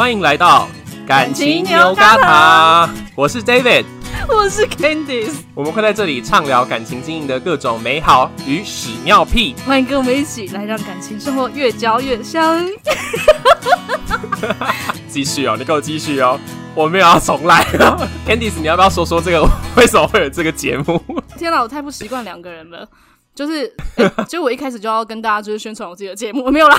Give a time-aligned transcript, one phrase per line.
[0.00, 0.66] 欢迎来到
[1.06, 3.84] 感情牛轧糖，我是 David，
[4.26, 12.66] 我是 Candice，我们会在这里畅聊感情经营的各种美好与屎尿屁，欢迎跟我们一起来让感情生活越嚼越香。
[15.06, 16.40] 继续哦，你给我继续哦，
[16.74, 18.08] 我没有要重来了。
[18.26, 20.98] Candice，你要不要说说这个为什么会有这个节目？
[21.36, 22.88] 天哪，我太不习惯两个人了。
[23.34, 26.76] 就是，欸、 就我一开始就要跟大家就是宣传我自己的节目，没有啦，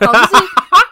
[0.00, 0.44] 好，就是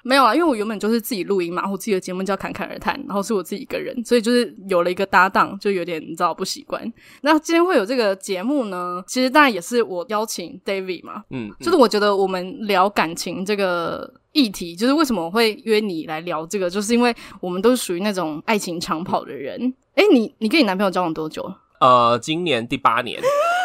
[0.03, 6.83] 没有啦，因为我原本就是自己录音嘛，我自己的节目叫侃侃而谈，然后是我自己一个人，所以就是有了一个搭档，就有点你知道不习惯。
[7.21, 19.73] 那今天会有这个节目呢，其实当然也是我邀请 David 嘛，嗯，嗯，就是我觉得我们聊感情这个议题，就是为什么我会约你来聊这个，就是因为我们都是属于那种爱情长跑的人。
[19.95, 21.53] 哎、欸，你你跟你男朋友交往多久？
[21.81, 23.21] 呃，今年第八年，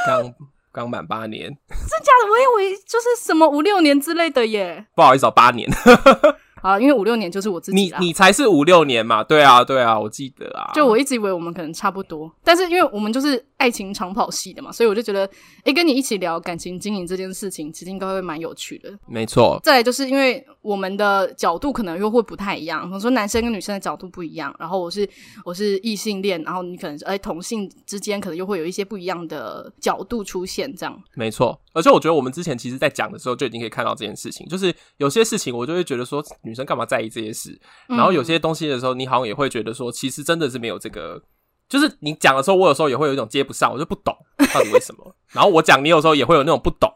[0.06, 0.34] 刚。
[0.78, 2.30] 刚满八年， 真假的？
[2.30, 4.86] 我以为就是什么五六年之类的耶。
[4.96, 5.68] 不好意思哦，八年。
[6.68, 7.78] 啊，因为五六年就是我自己。
[7.78, 9.24] 你你才是五六年嘛？
[9.24, 10.72] 对啊，对啊，我记得啊。
[10.76, 15.30] 就我一直以为我们可能差不多，但是因为我们就是爱情长跑系的嘛，所以我就觉得，
[15.64, 18.92] 哎，跟你一起聊感情经营这件事情，其实应该会蛮有趣的。
[19.06, 19.58] 没错。
[19.64, 25.10] 再来就是因为我们的角度可能又会不太一样，我说男生跟女生的角度不一样，然后我是
[25.46, 31.02] 我是异性恋，然后你可能是哎同性之间可能又会有一些不一样的角度出现，这样。
[31.16, 31.58] 没错。
[31.74, 41.22] 而且我觉得我们之前其实在讲的时候就已经可以看到这件事情，就是有些事情我就会觉得说女生干嘛在意这些事，然后有些东西的时候你好像也会觉得说其实真的是没有这个，
[41.70, 44.14] 就是你讲的时候我有时候也会有一种接不上，我就不懂
[44.54, 46.92] 到底为什么，然后我讲你有时候也会有那种不懂，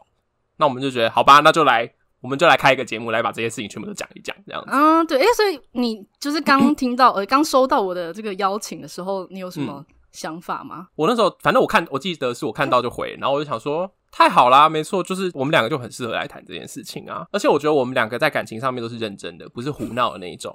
[0.56, 1.88] 那我们就觉得好吧，那就来
[2.20, 4.70] 我们就来开一个节目来把这些事情全部都讲一讲这样子。
[4.72, 10.80] 嗯，对，诶，所以你就是刚听到呃刚收到我的这个邀请的时候，你有什么想法吗？
[10.80, 13.90] 嗯，我那时候反正我看我记得是我看到就回，然后我就想说。
[14.12, 17.26] 太好啦，没错，就是我们两个就很适合来谈这件事情啊！
[17.32, 20.54] 而且我觉得我们两个在感情上面都是认真的，不是胡闹的那一种。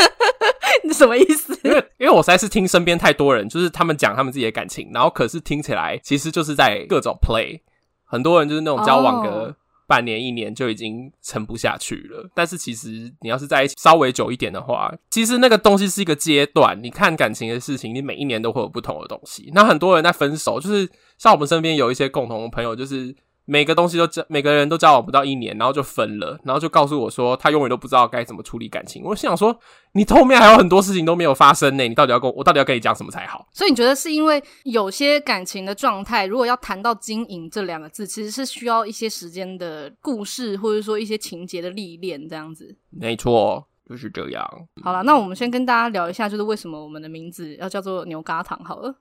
[0.84, 1.58] 你什么意思？
[1.64, 7.60] 因为因为我实在是听身边太多人，就是他们讲他们自己的感情，然后可是听起来其实就是在各种 play，
[8.04, 9.56] 很多人就是那种交往的。
[9.86, 16.78] 半年一年就已经撑不下去了，但是其实你要是在一起稍微久一点的话，其实那个东西是一个阶段。
[16.82, 19.50] 你看感情的事情，你每一年都会有不同的东西。
[19.54, 20.88] 那很多人在分手，就是
[21.18, 23.14] 像我们身边有一些共同的朋友，就是。
[23.46, 29.02] 每个东西都交，每个人都交往不到一年，然后就分了，然后就告诉我说，他永远都不知道该怎么处理感情。
[29.04, 29.58] 我心想说，
[29.92, 33.46] 你后面还有很多事情都没有发生呢，你到底要跟我，我到底要跟你讲什么才好？
[33.52, 42.76] 所以你觉得是因为有些感情的状态，如果要谈到经营这两个字，其实是需要一些时间的故事，或者说一些情节的历练，这样子。
[42.90, 43.68] 没错。
[43.88, 44.44] 就是这样。
[44.82, 48.58] 好了，那我们先跟大家聊一下，就是为什么我们的名字要叫做牛轧糖。
[48.64, 48.94] 好了，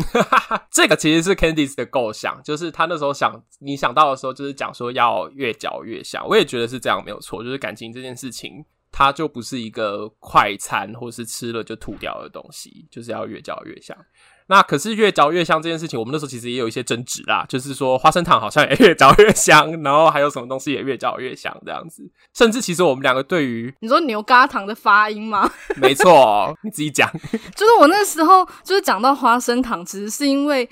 [0.70, 6.22] 这个其实是 Candice 的构想，就是他那时候想，你想到的时候，就是讲说要越嚼越香。
[6.28, 7.42] 我也觉得是这样，没有错。
[7.42, 13.96] 就是感情这件事情，它就不是一个快餐，或是吃了就吐掉的东西，就是要越嚼越香。
[14.50, 22.02] 那可是越嚼越香这件事情，我们那时候其实也有一些争执啦，就是说花生糖好像也 越嚼越香，然后还有什么东西也越嚼越香这样子。
[22.34, 25.48] 甚至其实我们两个对于你说牛轧糖的发音吗？
[25.76, 27.08] 没错，你自己讲。
[27.54, 30.68] 就是我那时候就是讲到花生糖，其实是因为。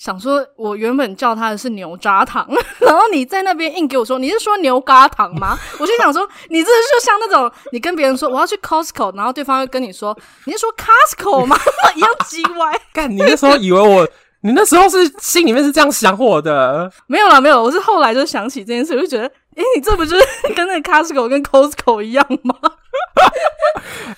[0.00, 2.48] 想说，我原本叫他的是牛轧糖，
[2.80, 5.58] 然后你在那边硬给我说，你是说牛轧糖吗？
[5.78, 10.16] 我就想说，你这就像那种你跟别人说我要去 Costco，然后对方会跟你说，
[10.46, 11.54] 你是说 Costco 吗？
[11.94, 12.80] 一样叽歪。
[12.94, 14.08] 干，你那时候以为我，
[14.40, 16.90] 你那时候是心里面是这样想我的？
[17.06, 20.24] 没有啦，没有，我是后来就想起这件事，我就觉得，诶、欸，你这不就是
[20.54, 22.54] 跟那个 Costco 跟 Costco 一样吗？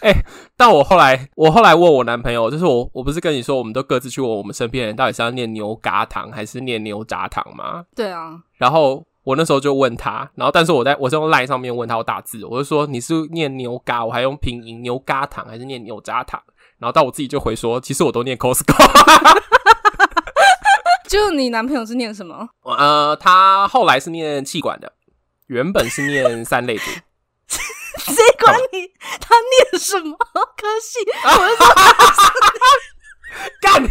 [0.01, 0.25] 哎、欸，
[0.57, 7.85] 但我后来，我后来问我男朋友，就是我，我不是跟你说，我们都各自去问我们身边人，到底是要念牛轧糖还是念牛轧糖吗？
[7.95, 8.39] 对啊。
[8.59, 16.41] 然后我那时候就问他，然后但是我在我是用 LINE 上面问他，我打字，我就说你是念牛轧，我还用拼音牛轧糖还是念牛轧糖？
[16.79, 18.75] 然后到我自己就回说，其实我都念 Costco。
[21.09, 22.49] 就你男朋友是念什么？
[22.63, 24.93] 呃，他后来是念气管的，
[25.53, 26.85] 原本是念三类组。
[27.99, 28.91] 谁管你
[29.21, 30.17] 他念什么
[30.57, 30.99] 科系？
[31.23, 31.67] 我就说
[33.61, 33.87] 干，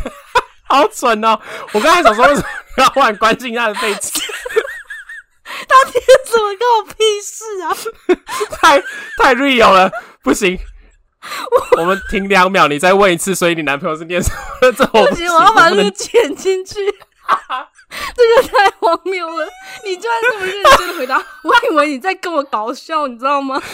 [0.67, 1.39] 好蠢哦！
[1.73, 2.47] 我刚才想说，为什么
[2.77, 4.23] 要换关心他的背景？
[5.43, 7.77] 他念什么跟我屁事啊！
[8.49, 8.81] 太
[9.17, 9.91] 太 real 了，
[10.23, 10.57] 不行。
[11.77, 13.35] 我们停两秒，你再问一次。
[13.35, 14.31] 所以你男朋友是念什
[14.61, 14.71] 么？
[14.71, 16.75] 这我不行，我要把这个剪进去。
[18.15, 19.45] 这个太荒谬了！
[19.83, 23.61] 你居然这么认真的回答，我以为你在跟我搞笑，你知道吗？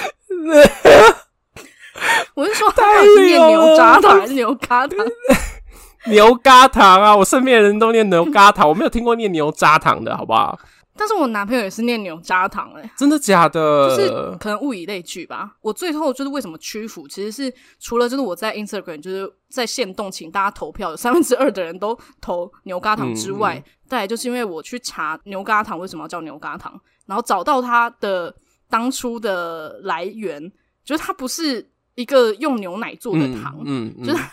[2.35, 5.05] 我是说，他是念牛轧糖还是牛轧糖？
[6.07, 7.15] 牛轧糖啊！
[7.15, 10.57] 我身边的人都念牛轧糖，我没有听过念牛轧糖的，好不好？
[10.99, 13.95] 但是我男朋友也是念牛轧糖哎，真的假的？
[13.95, 14.09] 就是
[14.39, 15.51] 可能物以类聚吧。
[15.61, 28.33] 我最后就是为什么屈服，其实是除了就是我在 Instagram 就是在线动请大家投票，有三分之二的人都投牛轧糖之外，再来就是因为我去查牛轧糖为什么要叫牛轧糖，然后找到它的
[28.69, 30.51] 当初的来源，
[30.83, 34.23] 就是它不是一个用牛奶做的糖，嗯，嗯嗯就是。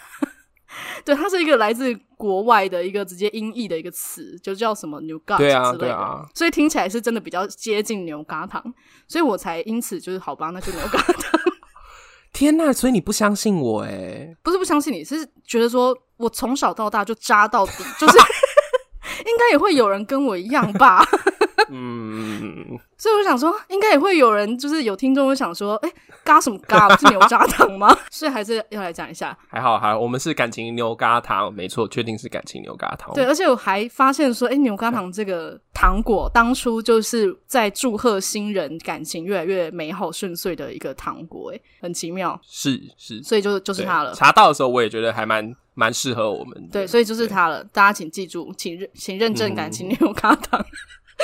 [1.05, 8.61] 对，它是一个来自国外的一个直接音译的一个词，就叫什么牛轧之类的，对啊，对啊，所以听起来是真的比较接近牛轧糖，
[9.06, 11.41] 所以我才因此就是好吧，那就牛轧糖。
[12.33, 14.37] 天呐，所以你不相信我诶？
[14.43, 18.19] 不是不相信你，是觉得说我从小到大就渣到底，就是
[19.27, 21.06] 应该也会有人跟我一样吧。
[21.70, 25.94] 嗯，所以我想说，应该也会有人，就是有听众会想说，哎、欸，
[26.25, 26.88] 嘎什么嘎？
[26.94, 27.96] 不是牛轧糖吗？
[28.11, 29.37] 所以还是要来讲一下。
[29.49, 33.12] 还好，还好，我们是感情牛轧糖，没错，确定是感情牛轧糖。
[33.14, 42.38] 对，而且我还发现说，哎、欸，牛轧糖这个糖果当初就是在祝贺新人感情越来越美好顺遂的一个糖果，哎，很奇妙。
[42.43, 44.14] 是是，所以就就是它了。
[44.14, 46.72] 查到的时候，我也觉得还蛮蛮适合我们的。
[46.72, 47.64] 对，所以就是它了。
[47.64, 50.60] 大家请记住，请认请认证感情牛轧糖。
[50.60, 50.67] 嗯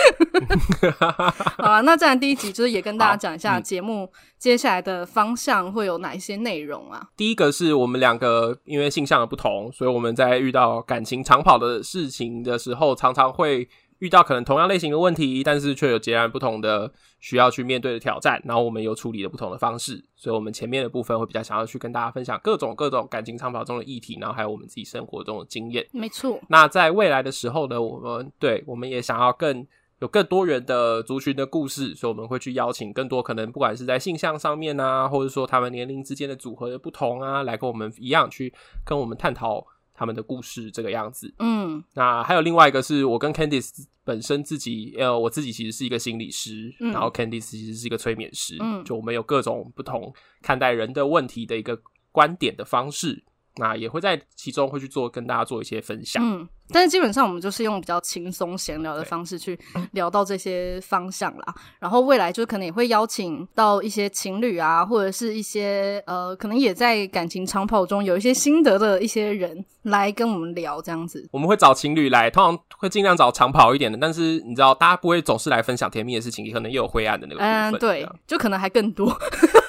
[1.59, 7.09] 好啊，那这样第一集就是也跟大家讲一下节目接下来的方向会有哪一些内容啊？
[7.17, 13.69] 第一个是我们两个因为性向的不同，所以我们在遇到感情长跑的事情的时候，常常会
[13.99, 18.41] 遇到可能同样类型的问题，但是却有截然不同的需要去面对的挑战。
[18.45, 25.87] 然后我们有处理的不同的方式，所以我们前面的部分会比较想要去跟大家分享各种各种感情长跑中的议题，然后还有我们自己生活中的经验。
[25.93, 26.41] 没错。
[26.49, 29.67] 那在未来的时候呢，我们对我们也想要更。
[30.01, 38.53] 有更多元的族群的故事，所以我们会去邀请更多可能不管是在性向上面啊，或者说他们年龄之间的组合的不同啊，来跟我们一样去
[38.85, 41.33] 跟我们探讨他们的故事这个样子。
[41.39, 51.79] 嗯，那还有另外一个是我跟 Candice 本身自己，呃，我自己其实是一个心理师，嗯、然后 Candice 其实是一个催眠师，嗯，就我们有各种不同看待人的问题的一个
[52.11, 53.23] 观点的方式。
[53.61, 59.57] 那也会在其中会去做跟大家做一些分享，嗯，但是基本上我们就是用比较轻松闲聊的方式去
[59.93, 61.55] 聊到这些方向啦。
[61.79, 71.29] 然后未来就可能也会邀请到一些情侣啊，或者是一些呃，可能也在感情长跑中有一些心得的一些人来跟我们聊这样子。
[71.31, 77.53] 我们会找情侣来，通常会尽量找长跑一点的，但是你知道，大家不会总是来分享甜蜜的事情，也可能也有灰暗的那个部分。
[77.53, 79.15] 嗯，对，就可能还更多。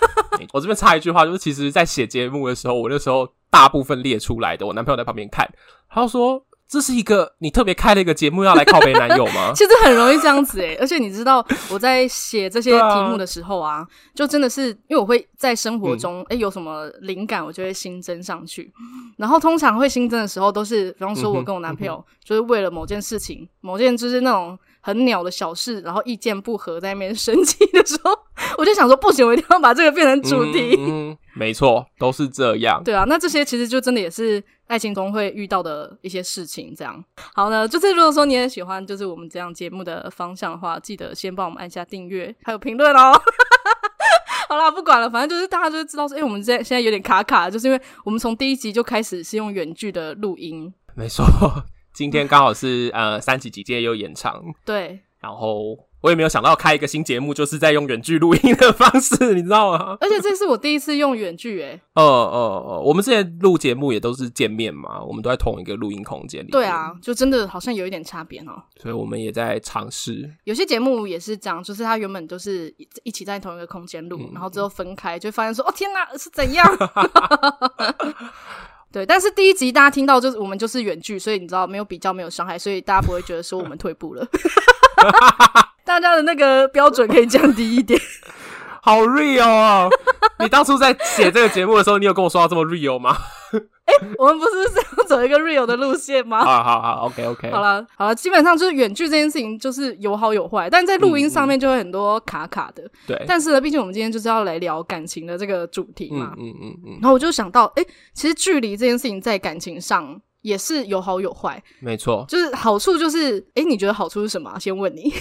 [0.53, 5.49] 我这边插一句话，就是其实，在写节目的时候，我那时候大部分列出来的，我男朋友在旁边看，
[5.89, 9.51] 他就说：“这是一个你特别开了一个节目要来靠北男友吗？
[9.55, 18.71] ”其实很容易这样子诶，而且你知道我在写这些题目的时候啊，啊就真的是因为我会在生活中诶、嗯欸、有什么灵感，我就会新增上去。
[19.17, 24.57] 然后通常会新增的时候，都是比方说我跟我男朋友就是为了某件事情，某件就是那种。
[24.81, 28.11] 很鸟的小事，然后意见不合，在那边生气的时候，
[28.57, 30.75] 我就想说，不行，我一定要把这个变成主题。
[30.77, 32.83] 嗯，嗯，没错，都是这样。
[32.83, 36.73] 对啊，那这些其实就真的也是爱情中会遇到的一些事情。
[36.75, 37.03] 这样，
[37.35, 43.13] 好呢，就是如果说你也喜欢，就是我们这样节目的方向的话，记得先帮我们按下订阅，还有评论哦。
[44.49, 50.73] 好啦，不管了，反正就是大家就知道说，哎，我们现在现在有点卡卡，就是因为我们从第一集就开始是用远距的录音。
[50.93, 51.23] 没错。
[51.93, 59.97] 今天刚好是呃三级警戒又延长，对，然后我也没有想到开一个新节目，就是在用远距录音的方式，你知道吗？
[59.99, 66.49] 而且这是我第一次用远距，诶哦哦哦，我们之前录节目也都是见面嘛，我们都在同一个录音空间里。
[66.49, 68.63] 对啊，就真的好像有一点差别哦。
[68.81, 70.27] 所以我们也在尝试。
[70.45, 76.65] 有些节目也是这样，就是他原本都是一起在同一个空间录，嗯、然后之后分开，就发现说，哦天哪，是怎样？
[78.91, 84.27] 对，但是第一集大家听到就是我们就是远距，所以你知道没有比较没有伤害，所以大家不会觉得说我们退步了，
[85.85, 87.99] 大家的那个标准可以降低一点。
[88.81, 89.89] 好 real 哦！
[90.39, 93.15] 你当初在写这个节目的时候，你有跟我说到这么 real 吗？
[93.85, 96.43] 哎、欸，我们不是是要走一个 real 的路线吗？
[96.43, 97.51] 好好好，OK OK。
[97.51, 102.89] 好了好了，基本上就是远距这件事情就是有好有坏，但在录音上面就会很多卡卡的。
[103.05, 106.33] 对、但是呢，毕竟我们今天就是要来聊感情的这个主题嘛。
[106.39, 106.99] 嗯嗯嗯。
[107.01, 111.61] 然后我就想到，哎、欸，其实距离这件事情在感情上也是有好有坏。
[111.81, 114.57] 没错错，就是好处就是，哎、欸，你觉得好处是什么？
[114.59, 115.13] 先问你。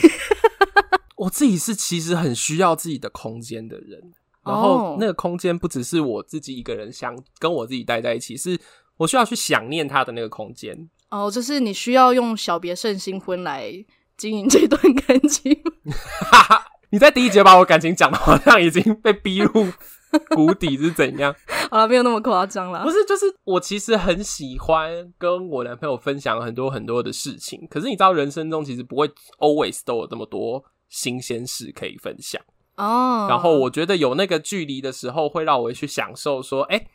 [1.20, 4.00] 我自己是其实很需要自己的空间的人，
[4.42, 8.58] 然后那个空间不只是我自己一个人想跟我自己待在一起，是
[8.96, 10.88] 我需要去想念他的那个空间。
[11.10, 13.70] 哦，就是你需要用小别胜新婚来
[14.16, 15.54] 经营这段感情。
[16.90, 19.50] 你在第一节把我感情讲的好像已经被逼入
[20.34, 21.34] 谷底是怎样？
[21.70, 22.82] 好了，没有那么夸张了。
[22.82, 29.06] 不是，就是我其实很喜欢跟我男朋友分享很多很多的事情，可是你知道，人生中其实不会
[29.38, 32.42] always 都有这么多新鲜事可以分享
[32.76, 33.26] 哦。
[33.30, 36.86] 然后我觉得有那个距离的时候，会让我去享受说，哎、欸，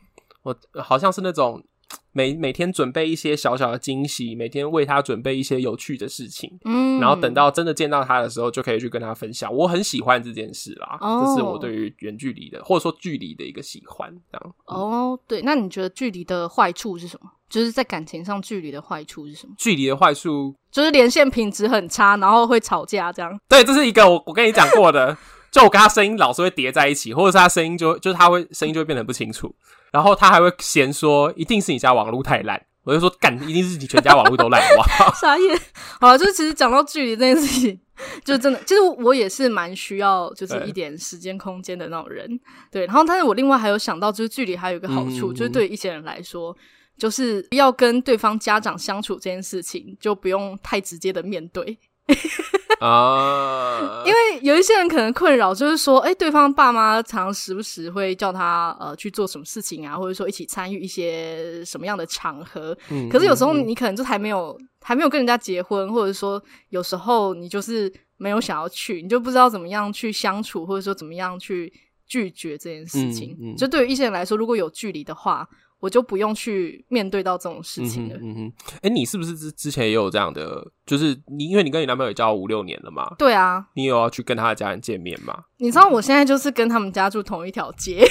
[0.43, 1.65] 我好像是那种。
[2.11, 9.53] 每每天准备一些小小的惊喜，每天为他准备一些有趣的事情，嗯，然后等到真的见到他的时候，就可以去跟他分享。
[9.53, 14.09] 我很喜欢这件事啦，哦、这是我对于远距离的或者说距离的一个喜欢。
[14.31, 17.29] 这样哦，对，那你觉得距离的坏处是什么？
[17.49, 19.53] 就是在感情上，距离的坏处是什么？
[19.57, 23.37] 距离的坏处就是连线品质很差，然后会吵架这样。
[23.47, 25.15] 对，这是一个我我跟你讲过的，
[25.55, 29.55] 就我跟他声音老是会叠在一起，或者是他声音就就是他会声音就会变得不清楚。
[29.89, 32.61] 然后他还会嫌说，一定是你家网络太烂。
[32.83, 35.13] 我就说，干，一定是你全家网络都烂，好不好？
[35.15, 35.57] 傻眼。
[36.01, 37.79] 好了，就是其实讲到距离这件事情，
[38.25, 42.29] 就真的，其实我也是蛮需要，就是一点时间空间的那种人。
[42.69, 46.53] 对，然后但是我另外还有想到，就是距离还有一个好处，嗯、就是对于一些人来说，
[46.97, 51.79] 就是要跟对方家长相处这件事情，就不用太直接的面对。
[52.79, 62.77] 啊，因为有一些人可能困扰，就是说，哎，对方爸妈常时不时会叫他呃去做什么事情啊，或者说一起参与一些什么样的场合。
[62.89, 71.73] 嗯，可是有时候你可能就还没有还没有跟人家结婚，或者说有时候你就是没有想要去，你就不知道怎么样去相处，或者说怎么样去
[72.05, 73.35] 拒绝这件事情。
[73.41, 75.47] 嗯，嗯，就对于一些人来说，如果有距离的话。
[75.85, 78.15] 我就不用去面对到这种事情了。
[78.19, 80.65] 嗯哼，哎、嗯欸，你是不是之之前也有这样的？
[80.83, 83.07] 就是你，因为你跟你男朋友也交往五六年了嘛？
[83.19, 83.67] 对啊。
[83.75, 85.43] 你有要去跟他的家人见面吗？
[85.61, 88.03] 你知道我现在就是跟他们家住同一条街。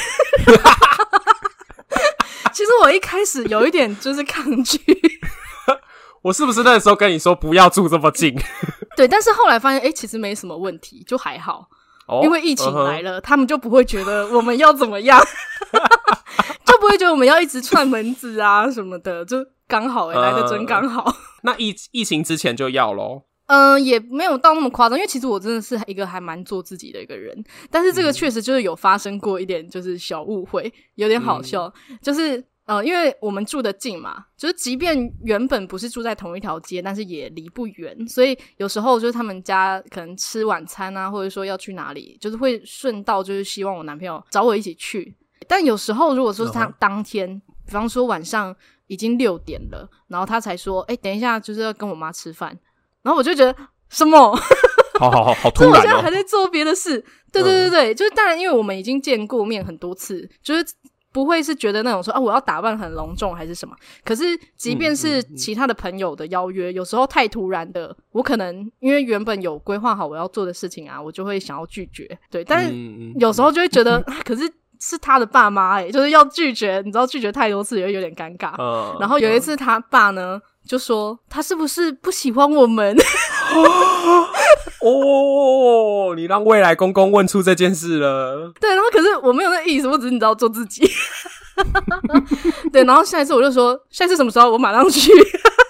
[2.52, 4.78] 其实我一开始有一点就是抗拒。
[6.22, 8.32] 我是不是那时候跟你说不要住这么近？
[8.96, 11.68] 对，但是后来发现，哎、欸，其实没什么问题，就还好。
[12.06, 13.20] 哦、因为疫情来了，uh.
[13.20, 15.20] 他们就不会觉得我们要怎么样。
[16.64, 19.36] 就不会觉得我们要一直串门子啊什么的，就
[19.68, 21.04] 刚好哎、欸，来得真刚好。
[21.04, 23.22] 呃、那疫疫情之前就要喽？
[23.46, 27.44] 嗯、呃，也没有到那么夸张，因为其实我真的是一个还蛮做自己的一个人。
[27.70, 31.72] 但是这个确实就是有发生过一点，就是小误会，有点好笑。
[31.90, 45.14] 嗯、就是呃，因为我们住的近嘛，就是即便原本不是住在同一条街，但是也离不远，所以有时候就是他们家可能吃晚餐啊，或者说要去哪里，就是会顺道，就是希望我男朋友找我一起去。
[45.46, 47.40] 但有时候，如果说是他当天，uh.
[47.66, 48.54] 比方说晚上
[48.86, 52.58] 已经六点了，然后他才说：“哎、欸，等一下，就是要跟我妈吃饭。”
[53.04, 53.54] 然后我就觉得
[53.90, 54.34] 什么？
[54.98, 55.76] 好好好，好突然、哦！
[55.76, 57.04] 我现在还在做别的事。
[57.30, 57.98] 对对对对，uh.
[57.98, 60.64] 就是当然，因为我们已经见过面很多次，就是
[61.14, 63.74] 不会是觉得那种说啊，我要打扮很隆重还是什么。
[64.04, 72.18] 可是，即便是其他的朋友的邀约，有时候太突然的，我可能因为原本有规划好我要做的事情啊，我就会想要拒绝。
[72.30, 72.74] 对，但是
[73.20, 74.52] 有时候就会觉得， 可是。
[74.80, 78.52] 是他的爸妈哎、欸，就是要拒绝，你知道拒绝太多次也会有点尴尬。
[78.58, 82.94] 嗯、然后有一次他爸呢就说他是不是不喜欢我们？
[84.84, 88.52] 哦，你让未来公公问出这件事了。
[88.60, 90.88] 对，然后可是我没有那意思，我只是你知道做自己。
[92.72, 95.10] 对，然后下一次我就说下一次什么时候我马上去。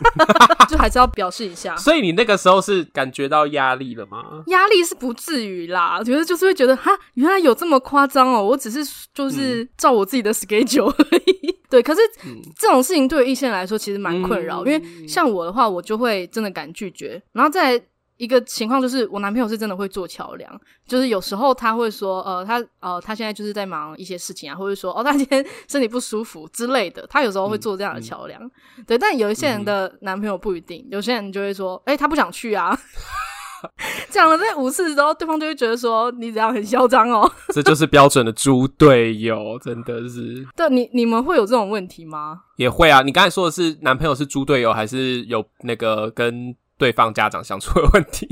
[0.69, 4.43] 就还是要表示一下，所以你那个时候是感觉到压力了吗？
[4.49, 11.49] 压力是不至于啦，我觉得就是会觉得哈，原来有这么夸张哦，我只是就是照我自己的 schedule 而已。
[11.49, 17.81] 嗯、对，可是、嗯、这种事情对于异性来说其实蛮困扰，嗯、因为像我的话，我就会真的敢拒绝，然后再。
[18.17, 28.41] 一个情况就是，我男朋友是真的会做桥梁，就是有时候他会说，呃，他呃，他现在就是在忙一些事情啊，或者说，哦，他今天 身体不舒服之类的，他有时候会做这样的桥梁。
[28.43, 32.79] 嗯嗯、对，但有一些人的男朋友不一定，嗯、有些人就会说，哎、欸，他不想去啊。
[34.11, 37.29] 讲了这五次之后，对方就会觉得说，你这样很嚣张哦。
[37.49, 40.47] 这就是标准的猪队友，真的是。
[40.55, 42.43] 对，你你们会有这种问题吗？
[42.59, 43.01] 也会啊。
[43.03, 46.55] 你刚才说的是男朋友是猪队友，还是有那个跟？
[46.79, 48.29] 对方家长相处的问题，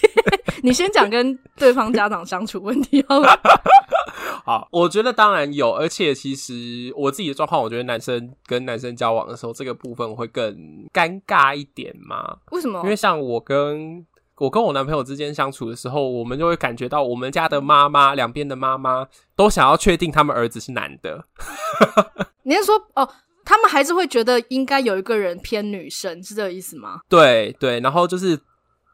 [0.62, 3.28] 你先讲跟对方家长相处问题好了？
[4.44, 10.54] 好，我觉得当然有，而且其实我自己的状况，我觉得男生跟男生交往的时候，这个部分会更
[10.92, 12.36] 尴尬一点嘛。
[12.52, 12.80] 为什么？
[12.82, 14.04] 因为像我跟
[14.36, 21.24] 我跟我男朋友之间相处的时候，我们就会感觉到我们家的妈妈，两边的妈妈都想要确定他们儿子是男的。
[22.44, 23.08] 你是说哦？
[23.44, 27.00] 他们还是会觉得应该有一个人偏女生，是这个意思吗？
[27.08, 28.38] 对对，然后就是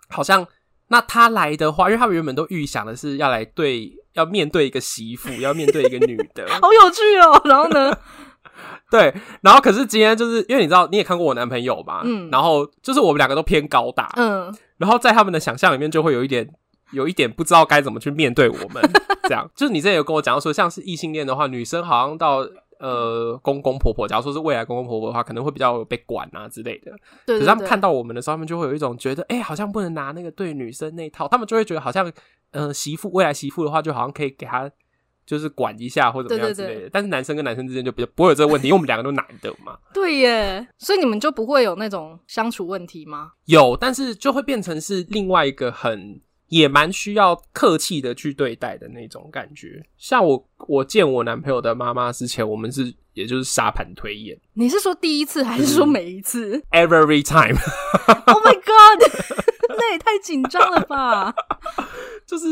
[0.08, 0.46] 好像
[0.88, 7.40] 那他来的话，因为他们原本都预想的是要来对，要面对一个媳妇， 要面对一个女的，好有趣哦。
[7.44, 7.96] 然后呢？
[8.90, 16.46] 对，然后可是今天就是因为你知道，你也看过我男朋友嘛，嗯，然后就是我们两个都偏高大，嗯，然后在他们的想象里面就会有一点
[16.90, 18.82] 有一点不知道该怎么去面对我们。
[19.22, 22.40] 这样，就是你之前有跟我讲到说，像是异性恋的话，女生好像到
[22.80, 26.90] 呃公公婆婆，假如说是未来公公婆婆的话，可能会比较被管啊之类的。
[27.26, 32.10] 可是他们看到我们的时候，他们就会有一种觉得，哎、欸，好像不能拿那个对女生那一套，他们就会觉得好像，
[32.50, 34.68] 呃，媳妇未来媳妇的话，就好像可以给他。
[35.26, 39.78] 就是管一下或者怎么样之类的，但是男生跟男生之间就比较不会有这个问题，因为我们两个都男的嘛。
[39.94, 43.30] 对耶，所以你们就不会有那种相处问题吗？
[43.44, 49.82] 有，但是就会变成是另外一个很也蛮需要客气的去对待的那种感觉。
[49.96, 54.38] 像我我见我男朋友的妈妈之前，我们是也就是沙盘推演。
[54.52, 56.56] 你是说第一次还是说每一次？
[56.70, 57.58] 嗯，Every time。
[58.26, 59.34] Oh my god，
[59.70, 61.34] 那也太紧张了吧？
[62.26, 62.46] 就是。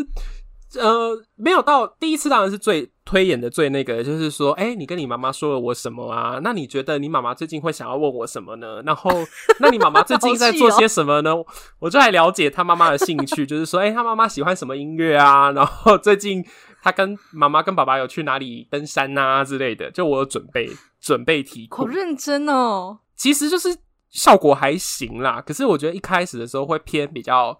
[0.76, 6.38] 呃，没有到第一次，当然是最推演的最那个，就是说，哎、欸，你跟你妈妈说了我什么啊？
[6.42, 8.82] 那你觉得你妈妈最近会想要问我什么呢？
[8.84, 9.10] 然后，
[9.60, 11.34] 那你妈妈最近在做些什么呢？
[11.34, 11.46] 喔、
[11.78, 15.50] 我就来了解她妈妈的兴趣，就是说，哎、欸，她妈妈喜欢什么音乐啊？
[15.52, 16.44] 然后最近
[16.82, 19.90] 她跟妈妈跟爸爸有去哪里登山啊之类的？
[19.90, 20.68] 就我有准备
[21.00, 22.98] 准备题库，好认真哦。
[23.16, 23.75] 其实就是
[24.10, 27.58] 效果还行啦，可是我觉得一开始的时候会偏比较。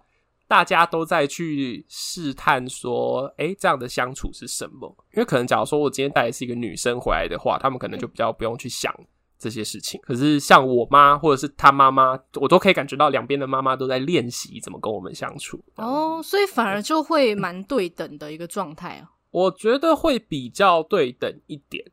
[0.49, 4.97] 大家都在去试探说，诶，这样的相处是什么？
[5.12, 8.90] 因为可能假如说我今天带的是一个女生回来的话，他们可能就比较不用去想
[9.38, 10.00] 这些事情。
[10.02, 15.62] 可是像我妈或者是她妈妈，我都可以感觉到两边的妈妈都在练习怎么跟我们相处。
[15.76, 19.11] 哦，所以反而就会蛮对等的一个状态啊。
[19.31, 21.85] 我觉得会比较对等一点。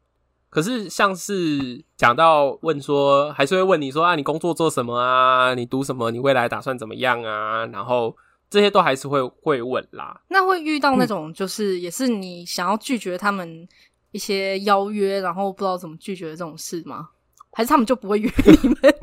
[0.49, 5.53] 可是像是讲到问说，还是会问你说啊，你工作做什么啊？
[5.53, 6.09] 你读什么？
[6.11, 7.65] 你未来打算怎么样啊？
[7.65, 8.15] 然后。
[8.49, 10.21] 这些都还是会会问啦。
[10.29, 13.67] 那会遇到那种就是也是你想要拒绝他们
[14.11, 17.09] 一些邀约，然后不知道怎么拒绝的这种事吗？
[17.51, 18.29] 还是他们就不会约
[18.61, 18.95] 你们？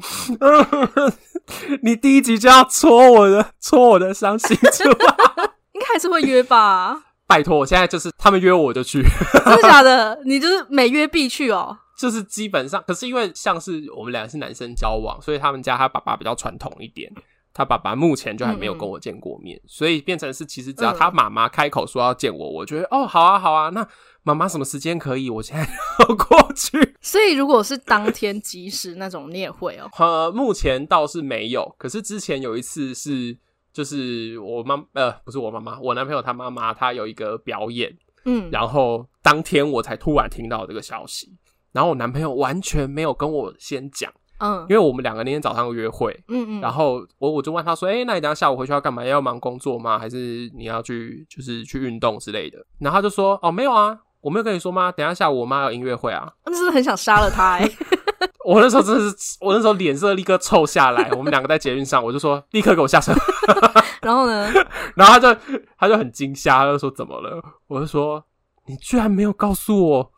[1.82, 4.84] 你第一集就要戳我的戳我的伤心处，
[5.72, 7.02] 应该还是会约吧？
[7.26, 10.20] 拜托，我现在就是他们约我就去，真的假的？
[10.26, 11.78] 你就是每约必去哦。
[11.96, 17.11] 就是基本上，可是因为像是我们俩是男生交往，所以他们家他爸爸比较传统一点。
[17.54, 23.87] 他爸爸目前就还没有跟我见过面，嗯、所以变成是其实只要他妈妈开口说要见我，嗯、我觉得哦，好啊好啊，那
[24.23, 25.28] 妈妈什么时间可以？
[25.28, 25.62] 我现在
[26.00, 26.97] 要过去。
[27.00, 29.90] 所以如果是当天即时那种，你也会哦？
[29.98, 33.37] 呃，目前倒是没有，可是之前有一次是，
[33.72, 41.37] 就是我妈呃，不是我妈妈，我男朋友他妈妈，他有一个表演，嗯，然后当天我才突然听到这个消息，
[41.72, 44.11] 然后我男朋友完全没有跟我先讲。
[44.42, 49.05] 嗯，因为我们两个那天早上约会，嗯嗯，然后我我就问他说，哎、欸，那你等下下午回去要干嘛？
[49.05, 49.96] 要忙工作吗？
[49.96, 52.59] 还是你要去就是去运动之类的？
[52.81, 54.90] 然后他就说，哦，没有啊，我没有跟你说吗？
[54.90, 56.33] 等下下午我妈有音乐会啊。
[56.44, 57.52] 那是不是很想杀了他？
[57.59, 57.70] 哎，
[58.44, 61.09] 我那时候真的是，我那时候脸色立刻臭下来。
[61.16, 63.12] 我们两个在捷运上，我就说立刻给我下车。
[64.02, 64.52] 然后呢？
[64.96, 65.40] 然后他就
[65.78, 67.40] 他就很惊吓，他就说怎么了？
[67.68, 68.24] 我就说
[68.66, 70.12] 你居然没有告诉我。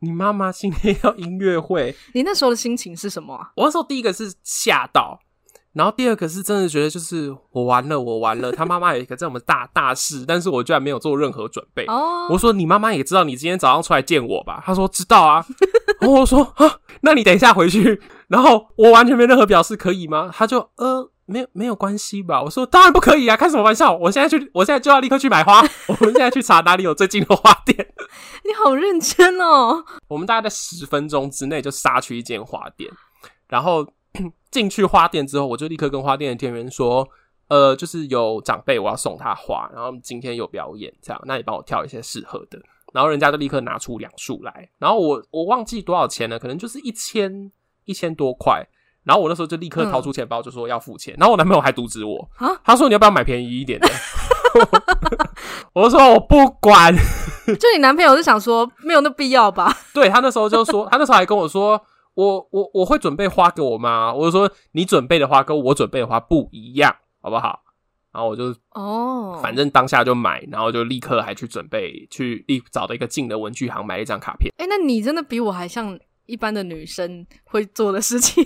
[0.00, 3.50] 你妈妈今天要音乐会， 你那时候的心情是什么啊？
[3.56, 5.20] 我那时候第一个是吓到，
[5.74, 8.50] 然后第二个是真的觉得就是我完了，我完了。
[8.56, 11.84] 他妈妈有一个这么大大事，但是我居然没有做任何准备。
[11.86, 14.62] 哦，我说你妈妈也知道你今天早上出来见我吧？
[14.64, 15.44] 他说知道啊。
[16.00, 20.30] 然后我说啊，那你等一下回去，然后我完全没任何表示，可以吗？
[20.32, 21.10] 他就呃。
[21.30, 22.42] 没有没有关系吧？
[22.42, 23.36] 我说当然不可以啊！
[23.36, 23.96] 开什么玩笑？
[23.96, 25.60] 我现在去，我现在就要立刻去买花。
[25.86, 27.94] 我们现在去查哪里有最近的花店。
[28.44, 29.84] 你好认真哦！
[30.08, 32.90] 我们大概在十分钟之内就杀去一间花店，
[33.46, 33.86] 然后
[34.50, 37.08] 进去花店之后，我就立刻跟花店的店员说
[37.46, 42.60] ：“呃，就是有长辈，我要送他花，然后今天有表演，这样，那你帮我挑一些适合的。”
[42.92, 47.52] 然后人家就立刻拿出两束来，然后我我忘记多少钱了，可能就是一千
[47.84, 48.66] 一千多块。
[49.04, 51.14] 然后我那时候就立刻掏出钱包，就说要付钱。
[51.14, 53.88] 嗯、然后我男朋友还阻止我，啊、他说你要不要买便宜一点的？
[55.72, 56.94] 我就说我不管。
[57.46, 59.74] 就你男朋友是想说没有那必要吧？
[59.94, 61.80] 对，他那时候就说，他那时候还跟我说，
[62.14, 64.12] 我我我会准备花给我妈。
[64.12, 67.60] 我就说你准备的花跟我准备的花不一样，好不好？
[68.12, 74.52] 然后我就哦，反正当下就买，然后就立刻还去准备去立找了一个近的文具行买了一张卡片。
[74.58, 78.44] 哎、欸，那你真的比我还像一般的女生会做的事情。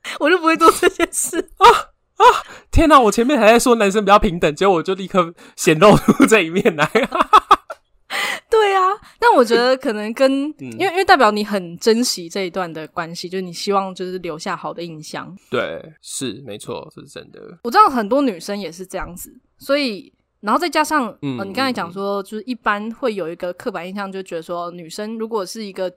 [0.20, 1.68] 我就不会做这件事啊
[2.16, 2.24] 啊！
[2.70, 6.90] 天哪，我前面还在说男生比较平等，结果我就立刻显露出这一面来。
[8.50, 8.82] 对啊，
[9.20, 15.36] 但我觉得可能跟、嗯、因为因为代表你很珍惜这一段的关系，就是你希望就是留下好的印象。
[15.50, 17.40] 对，是没错，是真的。
[17.62, 25.92] 我知道很多女生也是这样子，所以然后再加上嗯、呃，你刚才讲说，就是一般会有一个刻板印象，就觉得说女生如果是一个。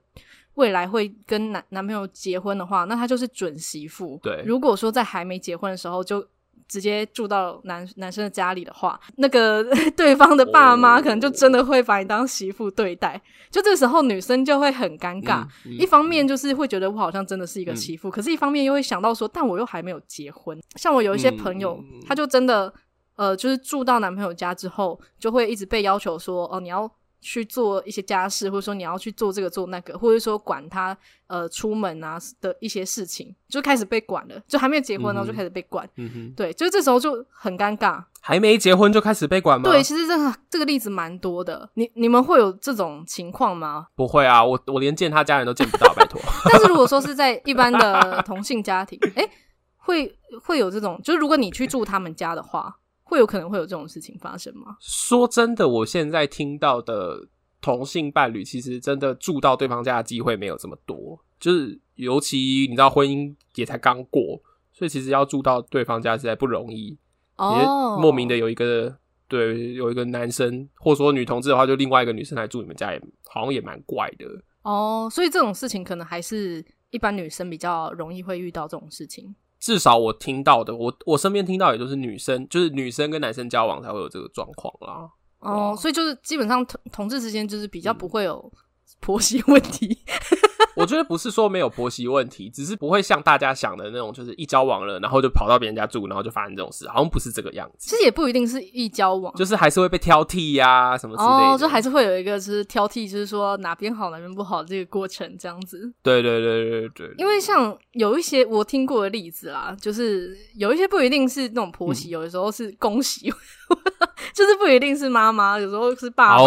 [0.56, 4.20] 未来会跟男男朋友结婚的话，那她就是准媳妇。
[4.22, 6.26] 对，如果说在还没结婚的时候就
[6.68, 9.64] 直接住到男男生的家里的话，那个
[9.96, 13.14] 对方的爸妈可能就真的会把你当媳妇对待。
[13.14, 13.22] Oh.
[13.52, 20.58] 就这时候女生就会很尴尬，嗯嗯、一方面就是会觉得我好像真的是一个媳妇，嗯、可是一方面又会想到说，但我又还没有结婚。
[20.76, 22.74] 像我有一些朋友，嗯、他就真的
[23.18, 26.90] 呃，就是住到男朋友家之后，就会一直被要求说，哦，你要。
[27.22, 34.42] 去做一些家事，或者说你要去做这个做那个，或者说管他呃出门啊的一些事情，就开始被管了。
[34.48, 35.88] 就还没有结婚然后，就开始被管。
[35.96, 38.04] 嗯哼，对，就是这时候就很尴尬。
[38.20, 39.70] 还没结婚就开始被管吗？
[39.70, 41.70] 对，其实这个这个例子蛮多的。
[41.76, 43.88] 你你们会有这种情况吗？
[43.96, 46.20] 不会啊，我我连见他家人都见不到，拜托。
[46.52, 49.32] 但是如果说是在一般的同性家庭，哎、欸，
[49.78, 52.78] 会会有这种，就是如果你去住他们家的话。
[53.12, 54.78] 会有可能会有这种事情发生吗？
[54.80, 57.28] 说真的，我现在听到的
[57.60, 61.20] 同性伴侣，其实真的住到对方家的机会没有这么多。
[61.38, 62.38] 就是尤其
[62.70, 66.98] 你知道，婚姻也才刚过，所以其实要住到对方家实在不容易。
[67.36, 68.96] 哦，莫名的有一个
[69.28, 74.26] 对，有一个男生，或者说女同志的话，就另外一个女生来住你们家，也好像也蛮怪的。
[74.62, 79.36] 哦，所以这种事情可能还是一般女生比较容易会遇到这种事情。
[79.62, 85.08] 至少我听到的，我我身边听到也都是女生，就是女生跟男生交往才会有这个状况啦。
[85.40, 88.52] 哦，所以就是基本上同同志之间就是比较不会有
[89.00, 89.98] 婆媳问题。
[90.08, 97.90] 嗯我觉得不是说没有婆媳问题，只是不会像大家想的那种，就是一交往了，然后就跑到别人家住，然后就发生这种事，好像不是这个样子。
[97.90, 101.34] 其实也不一定是一交往，就是还是会被挑剔呀、啊，什么之类的。
[101.54, 105.92] 哦，就还是会有一个就是挑剔，就是说哪边好哪边不好这个过程这样子。
[106.02, 107.16] 对对对对对。
[107.18, 113.32] 因为像有一些我听过的例子啦，就是有一些不一定是那种婆媳，嗯、有的时候是公媳。
[114.34, 116.44] 就是不一定是妈妈，有时候是爸爸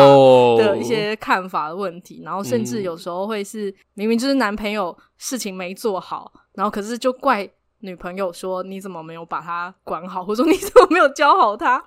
[0.58, 2.26] 的一些看法的问题，oh.
[2.26, 7.48] 然后甚至有时候会是明明就是男朋友事情没做好，然后可是就怪
[7.80, 11.82] 女朋友说你怎么没有把他管好，或者说你怎么没有教好他，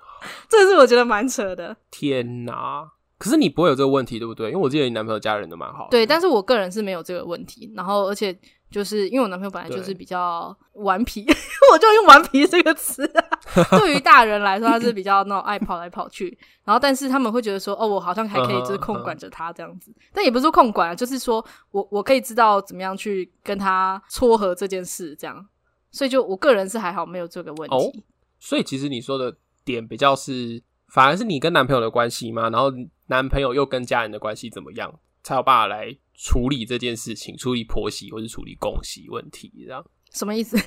[0.48, 1.76] 这是我觉得蛮扯的。
[1.90, 2.90] 天哪！
[3.18, 4.48] 可是你不会有这个问题对不对？
[4.50, 5.88] 因为我记得你男朋友家人都蛮好。
[5.90, 8.38] 对，但是我个人是没有这个问题，然后而且。
[8.70, 11.24] 就是因为我男朋友本来就是比较顽皮，
[11.72, 13.78] 我就用“顽皮”这个词啊。
[13.78, 19.90] 对于大人来说，他是比较那种爱跑来跑去，然后但是他们会觉得说，哦，我好像还可以就是控管着他这样子。
[20.12, 25.46] 但也不是说控管啊，就是说我我可以知道怎么样去跟他撮合这件事，这样。
[25.90, 27.74] 所以就我个人是还好，没有这个问题。
[27.74, 27.90] 哦，
[28.38, 32.50] 所以其实你说的点比较是，反而是你跟男朋友的关系吗？
[32.50, 32.70] 然后
[33.06, 35.96] 男朋友又跟家人的关系怎么样，才有办法来。
[36.20, 40.58] 处理这件事情，处理婆媳或是处理公媳问题，这样什么意思？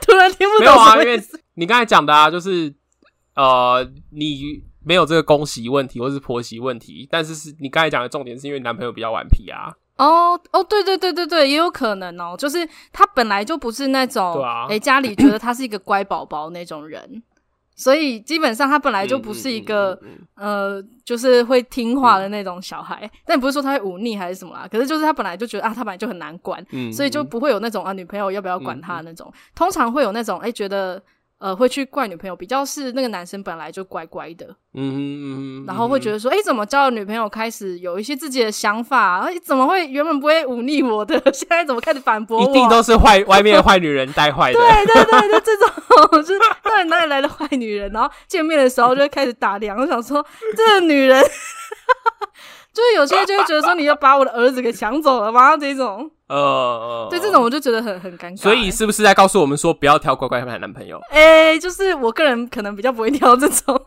[0.00, 0.60] 突然听不懂。
[0.60, 1.22] 没有啊，因为
[1.54, 2.74] 你刚才讲的啊，就是
[3.34, 9.72] 呃，你没有这个公媳问题或是婆媳问题，但是是你刚才讲的重点是因为男朋友比较顽皮啊。
[9.96, 17.22] 哦哦，对对对对对，也有可能哦，就是他本来就不是那种，哎家里觉得他是一个乖宝宝那种人。
[17.74, 23.00] 所以基本上他本来就不是一个、嗯嗯嗯嗯、呃，就是会听话的那种小孩。
[23.04, 29.30] 嗯、但不是说他会忤逆还是什么啦，可是就是他本来就觉得啊，他本来就很难管，嗯、所以就不会有那种啊，女朋友要不要管他的那种。
[29.32, 31.02] 嗯、通常会有那种哎、欸，觉得。
[31.42, 42.48] 呃，会去怪女朋友，比较是那个男生本来就乖乖的，嗯哼嗯，然后会觉得说，哎、欸，怎么交了女朋友开始有一些自己的想法，哎，怎么会原本不会忤逆我的， 现在怎么开始反驳我？
[42.48, 47.90] 一定都是坏外面的坏女人带坏的，对对对，就这种， 就是到底哪里来的坏女人？
[47.90, 50.24] 然后见面的时候就会开始打量，我想说，
[50.56, 51.20] 这个女人。
[52.72, 55.54] 就是有些人就会觉得说，你要把我的儿子给抢走了吗？
[55.58, 58.36] 这种，呃，对这种我就觉得很很尴尬。
[58.38, 60.98] 所以是不是在告诉我们说，不要挑乖乖牌男朋友？
[61.10, 63.78] 哎、欸，就是我个人可能比较不会挑这种。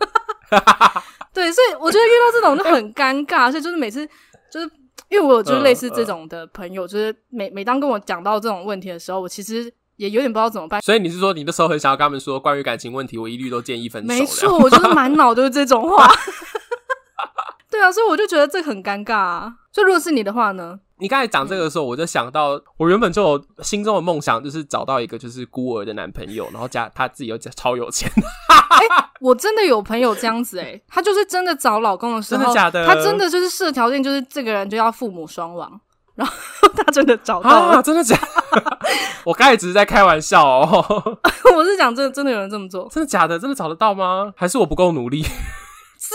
[1.34, 3.50] 对，所以我觉得遇到这种就很尴尬。
[3.50, 4.08] 所以就是每次
[4.52, 4.70] 就是
[5.10, 10.80] 因为我有就是类似这种的朋友，就是每每当跟我讲到这种问题的时候，我其实也有点不知道怎么办。
[10.82, 14.08] 所以你是说，你那时候很想要跟他们说，关于感情问题，我一律都建议分手。
[14.08, 16.08] 没错，我就是满脑都是这种话。
[17.72, 19.54] 对啊，所以我就觉得这很尴尬啊。
[19.72, 20.80] 所以如果是你的话呢？
[21.00, 28.10] 你刚才讲这个的时候，我就想到，我原本就有心中的梦想，就是找到一个就是孤儿的男朋友，然后家他自己又超有钱。
[28.48, 32.86] 哎、欸，我真的有朋友这样子哎、欸，他就是真的找老公的时候，真的假的？
[32.86, 35.80] 他真的就是设条件，就是这个人就要父母双亡，
[36.16, 36.34] 然后
[36.76, 38.16] 他真的找到了，啊、真的假
[38.52, 38.80] 的？
[39.26, 41.18] 我刚才只是在开玩笑哦，
[41.56, 43.38] 我是讲真的，真的有人这么做，真的假的？
[43.38, 44.32] 真的找得到吗？
[44.38, 45.26] 还是我不够努力？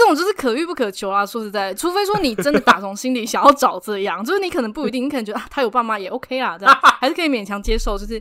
[0.00, 1.24] 这种就是可遇不可求啊！
[1.26, 7.98] 说实在，除非说你真的打从心里想要找这样， 就是你可能不一定，你可能觉得啊，他有爸妈也 OK 啊，这样 还是可以勉强接受。
[7.98, 8.14] 就是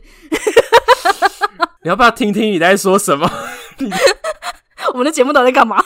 [1.82, 3.26] 你要不要听听你在说什么？
[4.92, 5.82] 我们的节目到底在干嘛？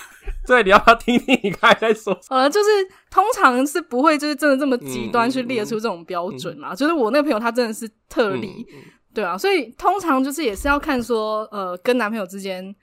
[0.47, 2.37] 对，你要不要听听你刚才在说什么？
[2.37, 2.69] 好了，就是
[3.11, 6.71] 通常是不会，就是真的这么极端去列出这种标准啦。
[6.71, 8.67] 嗯嗯嗯、就是我那个朋友，他真的是特例。
[9.15, 12.75] 对啊，所以通常就是也是要看说，呃，跟男朋友之间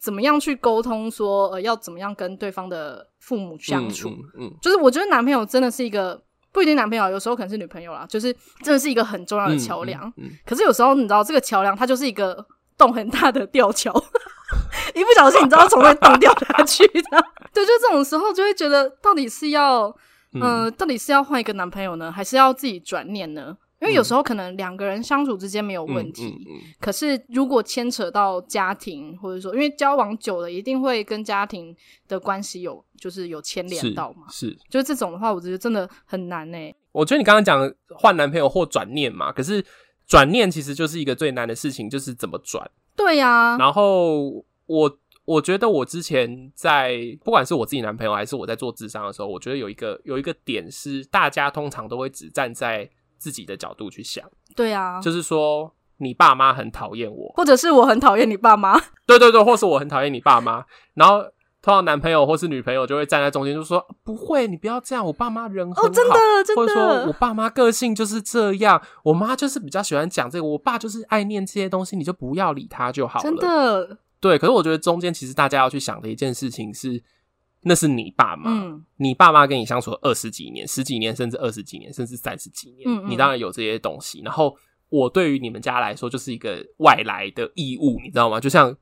[0.00, 4.08] 怎么样去沟通说，说呃，要怎么样跟对方的父母相处。
[4.08, 6.20] 嗯，嗯，嗯，就是我觉得男朋友真的是一个
[6.52, 8.32] 不一定男朋友，有时候可能是女朋友啦，就是
[8.62, 10.12] 真的是一个很重要的桥梁。
[10.46, 12.44] 可是有时候你知道，这个桥梁它就是一个
[12.76, 13.92] 洞很大的 吊桥，
[14.94, 17.24] 一不小心你知道从那洞掉下去的。
[17.52, 19.86] 对，就这种时候就会觉得，到底是要，
[20.34, 23.56] 嗯、呃，到底是要换一个男朋友呢，还是要自己转念呢？
[23.80, 31.74] 因为有时候可能两个人相处之间没有问题，嗯嗯嗯、可是如果牵扯到家庭，或者说因为交往久了，一定会跟家庭
[32.08, 34.26] 的关系有就是有牵连到嘛。
[34.30, 36.74] 是，是就是这种的话，我觉得真的很难诶。
[36.90, 39.64] 我觉得你刚刚讲换男朋友或转念嘛，可是
[40.08, 42.68] 转念其实就是一个最难的事情，就是怎么转。
[42.96, 43.58] 对呀、啊。
[43.58, 52.90] 然后我我觉得我之前在不管是我自己男朋友还是我在做智商的时候，我觉得有一个有一个点是大家通常都会只站在。
[53.18, 61.22] 自己的角度去想，对啊，就是说你爸妈很讨厌我，或者是我很讨厌你爸妈，对对对，或是我很讨厌你爸妈，然后
[61.60, 66.14] 通常男朋友或是女朋友就会站在中间，就说不会，你不要这样，我爸妈人很好，哦，真的
[66.46, 74.38] 真的，或者说我爸妈个性就是这样，我妈就是比较喜欢讲这个，我爸就是爱念这些东西，你就不要理他就好了，真的，对。
[74.38, 77.02] 可是我觉得中间其实大家要去想的一件事情是。
[77.68, 84.22] 那是你爸妈，嗯、你爸妈跟你相处了二十几年、十几年，甚至二十几年，甚至三十几年，嗯嗯，你当然有这些东西。
[84.24, 84.56] 然后
[84.88, 88.40] 我对于你们家来说，就是一个外来的义务，你知道吗？
[88.40, 88.74] 就像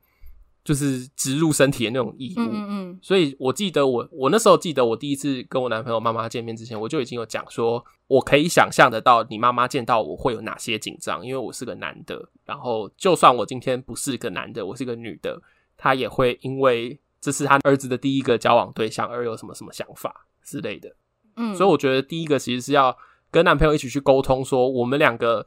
[0.63, 2.39] 就是植入身体的那种义务。
[2.39, 2.99] 嗯，嗯嗯。
[3.01, 12.29] 所以我记得我我那时候记得我第一次跟我男朋友妈妈见面之前，我就已经有讲说，我可以想象得到你妈妈见到我会有哪些紧张，因为我是个男的。
[12.45, 15.41] 然后就算我今天不是个男的，我是个女的，
[15.75, 16.97] 她也会因为。
[17.19, 20.95] 这是他儿子的第一个交往对象，而有什么什么想法之类的，
[21.35, 22.95] 嗯，所以我觉得第一个其实是要
[23.31, 25.45] 跟男朋友一起去沟通，说我们两个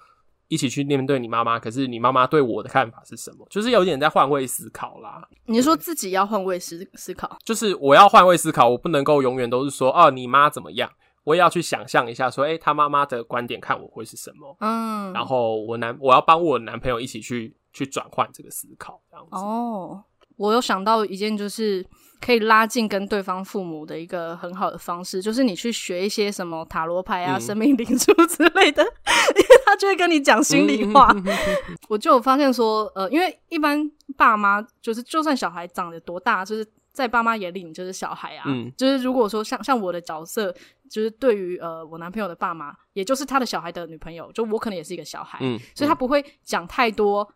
[0.49, 3.47] 一起去面对你妈妈，可是你妈妈对我的看法是什么？
[3.49, 5.27] 就是有点在换位思考啦。
[5.47, 10.91] 你说自己要换位思思考，就是我要换位思考，我不能够永远都是说哦，你妈怎么样？
[11.23, 14.57] 我也要去想象一下，说，诶，他妈妈的观点看我会是什么？
[14.61, 20.03] 嗯，然后我男我要帮我男朋友一起去去转换这个思考，这样子哦。
[20.41, 21.85] 我有想到一件，就是
[22.19, 31.13] 可以拉近跟对方父母的一个很好的方式，就是你去学一些什么塔罗牌啊、嗯、生命灵数 之类的，因为他就会跟你讲心里话。
[31.15, 31.25] 嗯、
[31.91, 38.45] 我就有发现说，呃，因为一般爸妈就是，就算小孩长得多大，就是在爸妈眼里你就是小孩啊。
[38.47, 40.51] 嗯，就是如果说像像我的角色，
[40.89, 47.31] 就是对于呃我男朋友的爸妈，也就是他的小孩的女朋友，就我可能也是一个小孩，嗯，所以他不会讲太多。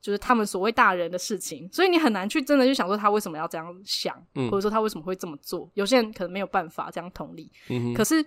[0.00, 5.70] 就是他们所谓大人的事情，所以你很难去真的去想说他为什么要这样想，嗯、或者说他为什么会这么做。
[5.74, 7.50] 有些人可能没有办法这样同理。
[7.68, 8.24] 嗯、哼可是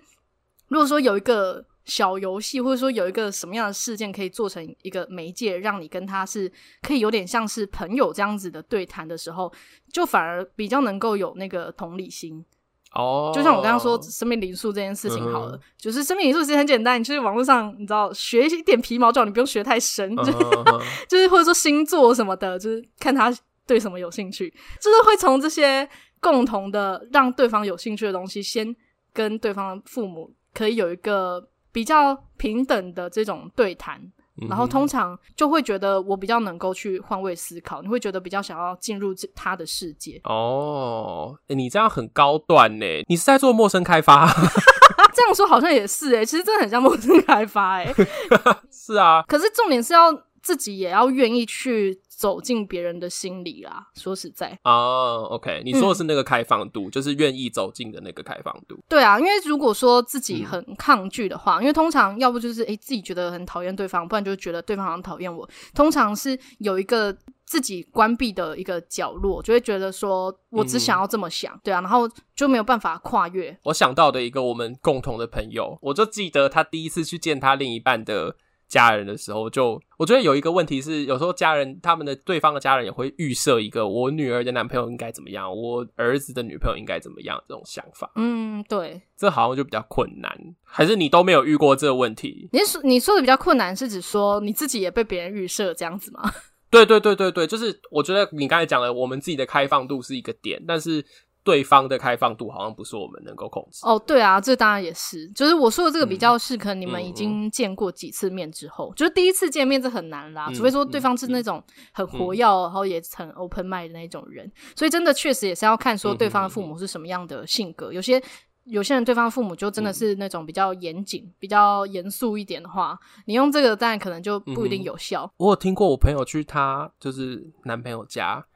[0.68, 9.52] 如果说有一个小游戏，或者说有一个什么样的事件可以做成一个媒介，让你跟他是可以有点像是朋友这样子的对谈的时候，
[9.92, 12.44] 就反而比较能够有那个同理心。
[12.94, 15.60] 哦，oh, 就像我刚刚说生命灵数这件事情好了，uh.
[15.76, 20.82] 就是生命灵数其实很简单，你去网络上你知道学一点皮毛就好，你不用学太深，uh.
[21.08, 23.34] 就是或者说星座什么的，就是看他
[23.66, 24.48] 对什么有兴趣，
[24.80, 25.88] 就是会从这些
[26.20, 28.74] 共同的让对方有兴趣的东西，先
[29.12, 34.00] 跟对方的父母可以有一个比较平等的这种对谈。
[34.48, 40.20] 然后通常就会觉得我比较能够去换位思考，你会觉得比较想要进入这他的世界。
[40.24, 44.26] 哦，诶，你这样很高段呢，你是在做陌生开发？
[45.14, 47.94] 这样说好像也是诶，其实真的很像陌生开发诶。
[48.70, 50.12] 是啊，可是重点是要
[50.44, 52.00] 自己也要愿意去。
[52.16, 58.78] 走进别人的心里啦，说实在哦、oh,，OK，你说的是那个开放度，嗯、就是愿意走进的那个开放度。
[58.88, 65.46] 对啊，因为如果说自己很抗拒的话，嗯、因为通常要不就是诶自己觉得很讨厌对方，不然就觉得对方好像讨厌我。
[65.74, 73.54] 通常是有一个自己关闭的一个角落，就会觉得说我只想要这么想，嗯、对啊，然后就没有办法跨越。
[73.64, 78.36] 我想到的一个我们共同的朋友，我就记得他第一次去见他另一半的。
[78.68, 88.10] 家人的时候就，就我觉得有一个问题是，有时候家人他们的对方的家人也会预设一个我女儿的男朋友应该怎么样，我儿子的女朋友应该怎么样这种想法。
[88.16, 90.36] 嗯，对，这好像就比较困难。
[90.62, 92.48] 还是你都没有遇过这个问题？
[92.52, 96.32] 你说你说的比较困难，是指说你自己也被别人预设这样子吗？
[96.70, 101.04] 对对对对对，就是我觉得你刚才讲的，我们自己的开放度是一个点，但是。
[101.44, 103.80] 对方的开放度好像不是我们能够控制。
[103.86, 105.28] 哦，对啊，这当然也是。
[105.28, 110.46] 就是我说的这个比较是，可能你们已经见过几次面之后，嗯、就是第一次见面这很难啦。
[110.48, 114.50] 嗯、除非说对方是那种很活跃，嗯、然后也很 open mind 的那种人。
[114.74, 117.92] 所以真的确实也是要看说对方的父母是什么样的性格。
[117.92, 118.22] 嗯、有些
[118.64, 125.24] 有些人对方父母就真的是那种比较严谨、嗯、比较严肃一点的话，你用这个当然可能就不一定有效。
[125.24, 128.46] 嗯、我有听过我朋友去他就是男朋友家，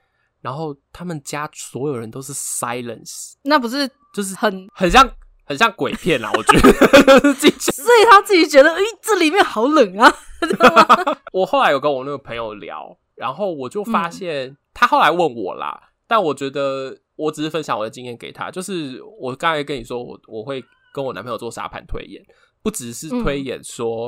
[0.48, 5.06] 然后他们家所有人都是 silence，那不是就是很很像
[5.44, 6.72] 很像鬼片啦，我觉得。
[7.60, 10.10] 所以他自己觉得，哎、欸，这里面好冷啊。
[11.34, 16.96] 我后来有跟我那个朋友聊，然后我就发现、嗯、他后来问我啦，但我觉得。
[17.18, 22.22] 我只是分享我的经验给他，就是我刚才跟你说，我我会跟我男朋友做沙盘推演，
[22.62, 24.06] 不只是推演说，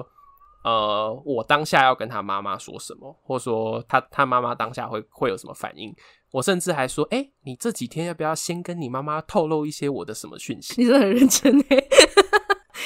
[0.62, 5.92] 嗯、呃，我当下要跟他妈妈说什么，或者说他他妈妈当下会会有什么反应，
[6.32, 10.74] 我甚至还说，哎、欸，你这几天要不要先跟你妈妈透露一些我的什么讯息？
[10.80, 11.84] 你真的很认真哎。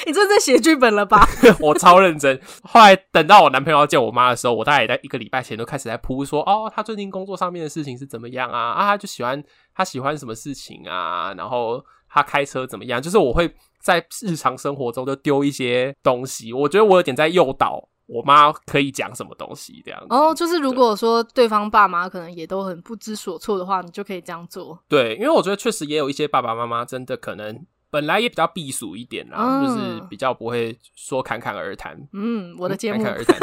[0.05, 1.27] 你真的在写剧本了吧？
[1.59, 2.39] 我超认真。
[2.61, 8.73] 后来等到我男朋友要见我妈的时候，我大概也在一个礼拜前都开始在铺说，哦，他最近工作上面的事情是怎么样啊？
[8.73, 11.33] 啊，他就喜欢他喜欢什么事情啊？
[11.35, 13.01] 然后他开车怎么样？
[13.01, 16.53] 就是我会在日常生活中就丢一些东西。
[16.53, 20.07] 我觉得我有点在诱导我妈可以讲什么东西这样子。
[20.09, 24.77] 哦，就是如果说对方爸妈可能也都很不知所措的话，你就可以这样做。
[24.87, 27.65] 对，因为我觉得确实也有一些爸爸妈妈真的可能。
[27.91, 31.97] 本来也比较避暑一点啦，嗯、就是比较不会说侃侃而谈。
[32.11, 33.01] 嗯，我的节目。
[33.01, 33.39] 侃侃而 谈。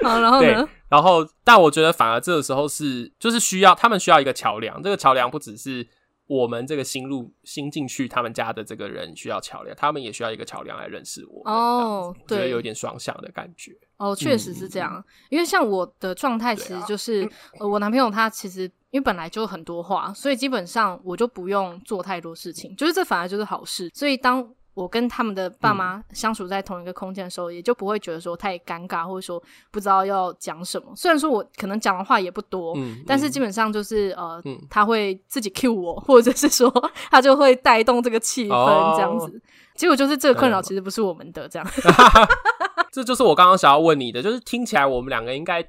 [0.02, 0.66] 好，然后呢？
[0.88, 4.82] 然后，但我觉得反而这个时候是，就是需要他们需要一个桥梁。
[4.82, 5.86] 这个桥梁不只是
[6.26, 11.42] 我们这个新入新进去他们家的这个人需要桥梁，他们也需要一个桥梁来认识我。
[11.50, 13.72] 哦，对，有点双向的感觉。
[13.96, 14.94] 哦，确实是这样。
[14.96, 17.28] 嗯、因为像我的状态，其实就是、啊、
[17.60, 18.70] 呃，我男朋友他其实。
[18.92, 23.90] 因为本来就很多话，所以基本上我就不用做太多事情，就是这反而就是好事。
[23.94, 30.92] 所以当我跟他们的爸妈相处在同一个空间的时候，嗯、也就不会觉得说太尴尬，或者说不知道要讲什么。
[30.96, 36.70] 虽然说我可能讲的话也不多，嗯、但是基本上就是呃，嗯、他会自己 cue 我，或者是说
[37.10, 39.26] 他就会带动这个气氛这样子。
[39.26, 39.40] 哦、
[39.74, 41.68] 结果就是这个困扰其实不是我们的这样。
[42.90, 45.62] 这就是我刚刚想要问你的，就是听起来我们两个应该。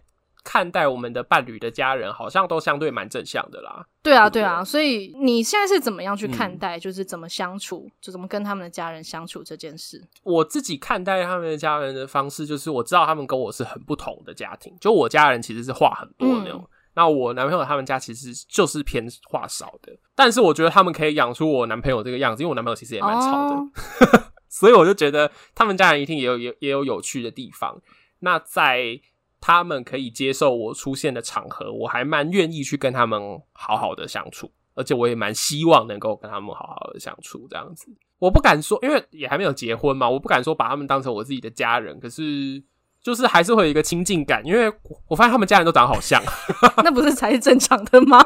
[0.43, 3.85] 看待我们的伴侣的家人，好像都相对蛮正向的啦。
[4.01, 10.05] 对啊，对啊，所以你现在是怎么样去看待，就是怎么相处，嗯、就怎么跟他们的家人相处这件事？
[10.23, 14.75] 我自己看待他们的家人的方式，就是我知道他们跟我是很不同的家庭。
[14.81, 19.97] 就我家人其实是话很多的那种，嗯、那我男朋友他们家其实就是偏话少的。
[20.13, 27.81] 但是我觉得他们可以养出我男朋友这个样子，因为我男朋友其实也蛮吵的，哦、 所以我就觉得他们家人一定也有也也有有趣的地方。
[28.19, 28.99] 那在。
[29.45, 33.19] 他们可以接受我出现的场合，我还蛮愿意去跟他们
[33.51, 37.45] 好好的相处，而且我也蛮希望能够跟他们好好的相处。
[37.49, 37.87] 这样子，
[38.19, 41.99] 我不敢说，因为也还没有结婚嘛，我不敢说把他们当成我自己的家人。
[41.99, 42.63] 可是，
[43.01, 44.73] 就是还是会有一个亲近感，因为
[45.09, 46.23] 我发现他们家人都长得好像，
[46.81, 48.25] 那不是才是正常的吗？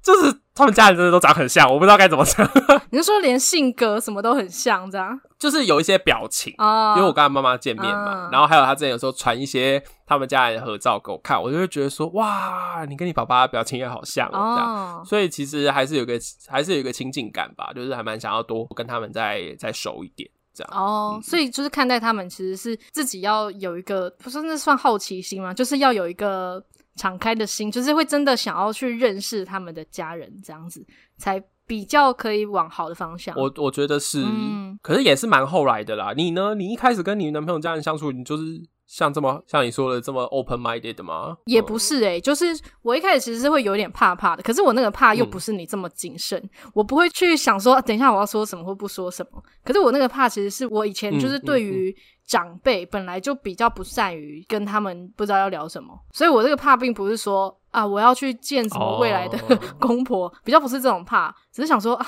[0.00, 2.48] 就 是他们家人真的都长很像，我不知道该怎么讲。
[2.90, 5.18] 你是说连性格什么都很像，这样？
[5.38, 15.04] 就是有一些表情啊，因为我跟他妈妈见面嘛，哦、然后还有他之前有时候传一些他们家人的合照给我看，我就会觉得说，哇，你跟你爸爸的表情也好像哦，这样。
[15.04, 16.18] 所以其实还是有个
[16.48, 20.72] 还是有一个亲近感吧，就是还蛮想要多跟他们再再熟一点，这样。
[20.72, 25.54] 哦，嗯、所以就是看待他们，其实是自己要有一个，不是那算好奇心吗？
[25.54, 26.60] 就是要有一个。
[26.98, 30.84] 敞开的心，就是会真的想要去认识他们的家人，这样子
[31.16, 33.34] 才比较可以往好的方向。
[33.38, 36.12] 我我觉得是，嗯、可是也是蛮后来的啦。
[36.16, 36.54] 你呢？
[36.54, 41.36] 你一开始跟你男朋友家人相处，你就是像这么像你说的这么 open minded 的吗？
[41.44, 42.46] 也不是诶、欸，就是
[42.82, 49.42] 我一开始其实是会有点怕怕的，可是我那个怕又不是你这么谨慎，嗯、我不会去想说等一下我要说什么或不说什么。
[49.64, 52.02] 可是我那个怕其实是我以前就是对于、嗯。
[52.28, 59.58] 长辈本来就比较不善于跟他们不知道要聊什么，所以我这个怕并不是说啊我要去见什么未来的、oh.
[59.80, 62.06] 公婆，比较不是这种怕，只是想说啊。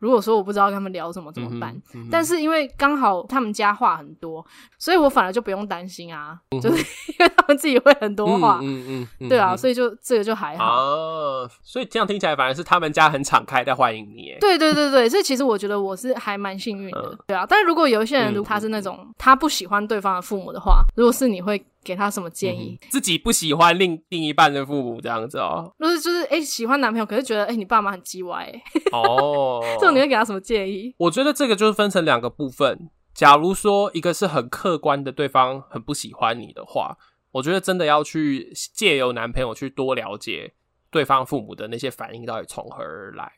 [0.00, 1.72] 如果说我不知道跟他们聊什么怎么办？
[1.94, 4.44] 嗯嗯、但是因为刚好他们家话很多，
[4.78, 6.78] 所以我反而就不用担心啊，嗯、就是
[7.12, 11.48] 因为他们自己会很多话，嗯嗯，对啊，所以就这个就还好啊。
[11.62, 14.34] 所以这样听起来反而是他们家很敞开在欢迎你。
[14.40, 17.46] 对对对对，所以其实我觉得我是还蛮幸运的，嗯、对啊。
[17.48, 21.62] 但是如果有一些人，如果他是那种他不喜欢对方的父母的话，如果是你会。
[21.82, 22.78] 给他什么建议？
[22.80, 28.62] 嗯、自己不喜欢另另一半的父母这样子哦，就是就是哎、欸，喜欢男朋友，可是觉得哎、欸，你爸妈很叽歪哎。
[28.92, 30.94] 哦， 这种你会给他什么建议？
[30.98, 32.90] 我觉得这个就是分成两个部分。
[33.12, 36.96] 假如说一个是很客观的，对方很不喜欢你的话，
[37.32, 40.54] 我觉得真的要去借由男朋友去多了解
[40.90, 43.30] 对方父母的那些反应到底从何而来，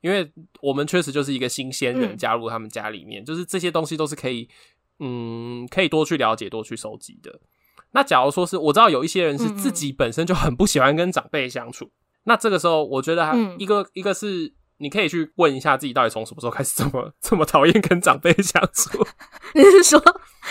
[0.00, 0.32] 因为
[0.62, 4.48] 我们确实就是一个新鲜人加入他们家里面，嗯、就是这些东西都是可以
[4.98, 7.38] 嗯，可以多去了解、多去收集的。
[7.92, 11.90] 那假如说是我知道有一些人是自己本身就很不喜欢跟长辈相处，
[12.24, 19.04] 那这个时候我觉得一个、嗯、一个是你可以去问一下自己，到底从什么时候开始这么这么讨厌跟长辈相处？
[19.54, 20.02] 你是说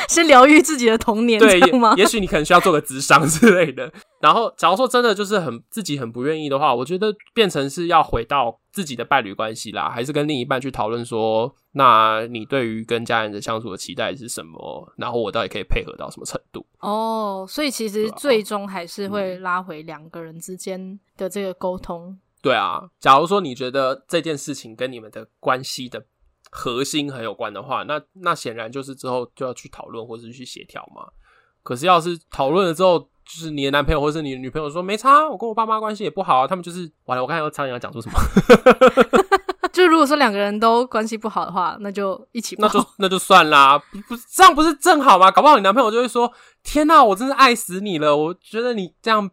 [0.07, 1.93] 先疗愈自己的童年对吗？
[1.97, 3.91] 也许你可能需要做个智商之类的。
[4.19, 14.91] 然后，假如说真的就是很自己很不愿意的话，我觉得变成是要回到自己的伴侣关系啦，还是跟另一半去讨论说，那你对于跟家人的相处的期待是什么？
[14.97, 16.65] 然后我到底可以配合到什么程度？
[16.79, 22.17] 哦，所以其实最终还是会拉回两个人之间的这个沟通。
[22.41, 26.05] 对啊，假如说你觉得这件事情跟你们的关系的
[26.51, 31.07] 核心很有关的话，那那显然就是之后就要去讨论或者是去协调嘛。
[31.63, 37.21] 可是要是讨论了之后，就是你的男朋友或者是你的女朋友说没差，我跟我爸妈关系也不好啊，他们就是完了。
[37.21, 38.19] 我刚才又差点要讲出什么？
[39.73, 43.77] 就如果说两个人都关系不好的话，那就一起，那就那就算啦，
[44.07, 45.29] 不是这样不是正好吗？
[45.29, 46.31] 搞不好你男朋友就会说：
[46.63, 48.15] 天哪，我真是爱死你了！
[48.15, 49.29] 我觉得你这样。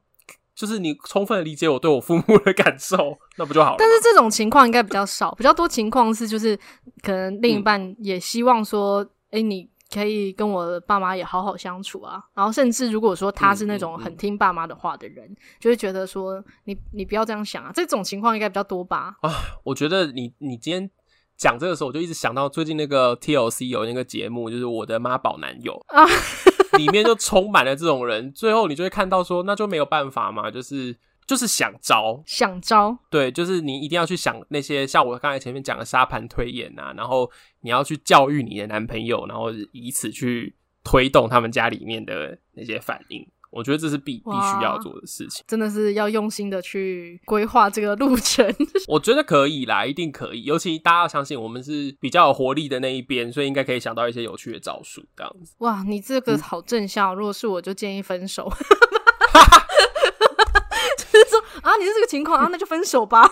[0.55, 3.77] 就是你充分的理解我对我父母的感受，那不就好了？
[3.79, 6.57] 但是这种情况应该比较少，比较多情况是就是
[7.03, 12.23] 可能另一半也希望说，哎、嗯欸，你可以跟我的爸妈也好好相处啊。
[12.35, 17.73] 然后甚至如果说他是那种很听爸妈的话的人，嗯嗯嗯、就会觉得说，你你不要这样想啊。
[17.75, 19.17] 这种情况应该比较多吧？
[19.23, 19.31] 啊，
[19.65, 20.89] 我觉得你你今天
[21.37, 26.07] 讲这个时候，我就一直想到最近那个 TLC 有那个节目，就是我的妈宝男友啊。
[26.77, 30.97] 里面就充满了这种人，最后你就会看到说，那就没有办法嘛，就是
[31.27, 43.27] 就是想招，想招，对，就是你一定要去想那些像我刚才前面讲的沙盘推演啊，然后你要去教育你的男朋友，然后以此去推动他们家里面的那些反应。
[43.55, 48.45] 我觉得这是必必须要做的事情，真的是要用心的去规划这个路程。
[48.89, 50.43] 我觉得可以啦，一定可以。
[50.43, 55.55] 尤其大家要相信我们是比较有活力的那一边，所以应该可以想到一些有趣的招数，这样子。
[55.59, 57.15] 哇，你这个好正向。
[57.15, 58.51] 嗯、如果是我，就建议分手。
[60.97, 63.31] 就是说啊，你是这个情况啊，那就分手吧。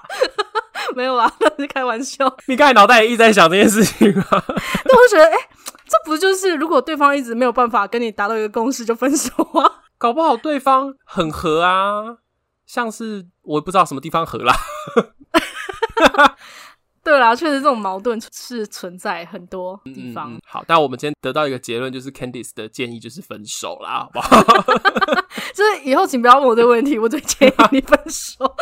[0.96, 2.34] 没有啊，那是开玩笑。
[2.46, 4.44] 你刚才脑袋也一直在想这件事情啊？
[4.84, 5.48] 那我就觉得，哎、欸。
[5.86, 9.30] 这不就是如果对方一直没有办法跟你达到一个共识，就分手
[9.60, 9.82] 啊？
[9.98, 12.18] 搞不好对方很合啊，
[12.66, 14.54] 像是我不知道什么地方合啦。
[17.04, 20.38] 对啦，确实这种矛盾是存在很多地方。
[20.46, 24.42] 好，但我们今天得到一个结论，就是 Candice 的建议就是分手啦，好不好？
[25.54, 28.56] 就是以后请不要问我这个问题，我最建议你分手。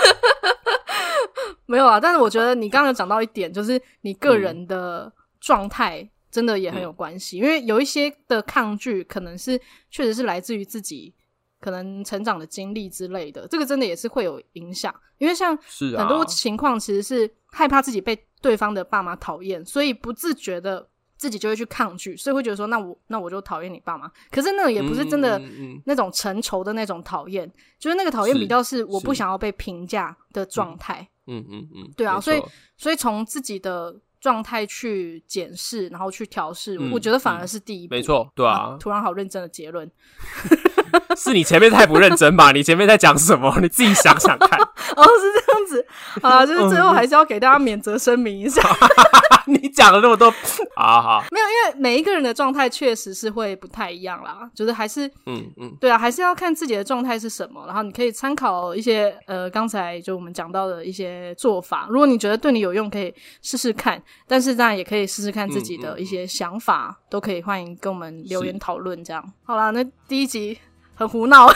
[1.66, 6.10] 没有啊，但是我觉得你刚刚有讲到一点，就是你个人的状态。
[6.32, 9.60] 真的也很有关系，嗯、因为有一些的抗拒，可能是
[9.90, 11.14] 确实是来自于自己
[11.60, 14.92] 可能成长的经历之类的，这个真的也是会有影响。
[15.18, 15.54] 因为像
[15.96, 24.10] 很多情况，其实是害怕自己被对方的爸妈讨厌，所以不自觉的自己就会去抗拒，所以会觉得说，那我那我就讨厌你爸妈。
[24.30, 25.38] 可是那个也不是真的
[25.84, 27.46] 那种成仇的那种讨厌，
[27.78, 31.06] 就是那个讨厌比较是我不想要被评价的状态。
[31.26, 32.42] 嗯嗯嗯，对啊，所以
[32.78, 34.00] 所以从自己的。
[34.22, 37.96] 状态去检视，然后去调试，嗯、我觉得反而是第一步。
[37.96, 38.76] 没错，对啊，啊。
[38.78, 39.90] 突然好认真的结论，
[41.18, 42.52] 是你前面太不认真吧？
[42.52, 43.58] 你前面在讲什么？
[43.60, 44.60] 你自己想想看。
[44.94, 45.86] 哦，是这样子
[46.22, 48.62] 啊，就是最后还是要给大家免责声明一下。
[49.46, 50.30] 你讲了那么多，
[50.76, 63.12] 好好，没有，因为每一个人的状态确实是会不太一样啦，就是还是，嗯嗯，对啊，还是要看自己的状态是什么，然后你可以参考一些呃，刚才就我们讲到的一些做法，如果你觉得对你有用，可以
[63.42, 69.32] 试试看，但是当然也可以试试看自己的一些想法，嗯嗯、都可以欢迎跟我们留言讨论，这样。
[69.44, 70.58] 好啦，那第一集
[70.94, 71.48] 很胡闹，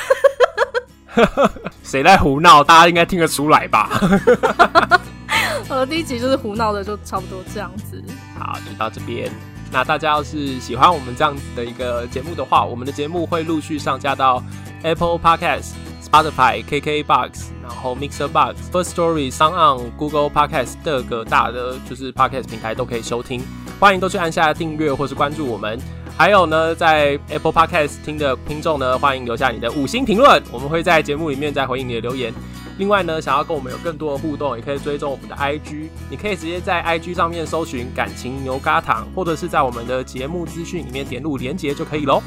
[1.82, 2.62] 谁在胡闹？
[2.62, 3.90] 大家应该听得出来吧？
[5.88, 8.02] 第一集就是胡闹的，就差不多这样子。
[8.38, 9.30] 好，就到这边。
[9.72, 14.42] 那大家要是喜欢我们这样子的一个节目的话，我们的节目会陆续上架到
[14.82, 15.72] Apple Podcast、
[16.06, 17.30] Spotify、KKBox，
[17.62, 23.42] 然后 Mixer Box、First Story、SoundOn、Google Podcast 各个大的就是 Podcast 平台都可以收听。
[23.78, 25.78] 欢迎都去按下订阅或是关注我们。
[26.16, 32.32] 还有呢，在 Apple Podcast 听的听众呢，欢迎留下你的五星评论，我们会在节目里面再回应你的留言。
[32.78, 35.88] 另外呢，想要跟我们有更多的互动，也可以追踪我们的 IG。
[36.10, 42.22] 你可以直接在 IG 上面搜寻“感情牛轧糖”，或者是在我们的节目资讯里面点入连结就可以喽。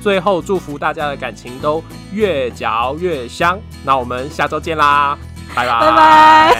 [0.00, 1.82] 最后，祝福大家的感情都
[2.12, 3.58] 越嚼越香。
[3.84, 5.16] 那我们下周见啦，
[5.54, 6.56] 拜拜拜拜。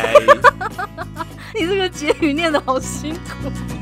[1.59, 3.80] 你这个结语念得好辛苦。